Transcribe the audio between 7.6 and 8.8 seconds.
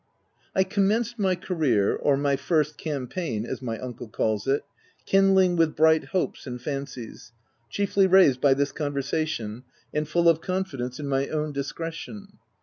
r chiefly raised by this